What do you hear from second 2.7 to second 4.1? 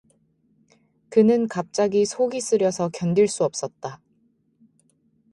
견딜 수 없었다.